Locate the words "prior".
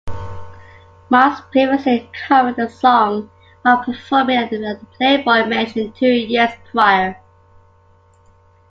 6.71-7.21